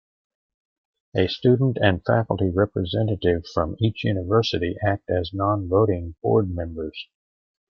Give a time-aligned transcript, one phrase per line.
[1.15, 7.07] A student and faculty representative from each university act as non-voting Board members.